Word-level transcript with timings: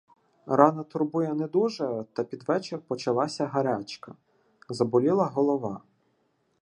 Рана 0.45 0.83
турбує 0.83 1.33
не 1.33 1.47
дуже, 1.47 2.05
та 2.13 2.23
під 2.23 2.47
вечір 2.47 2.79
почалася 2.87 3.45
гарячка, 3.47 4.15
заболіла 4.69 5.25
голова. 5.25 5.81